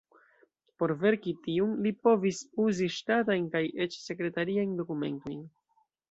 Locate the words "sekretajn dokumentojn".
4.07-5.45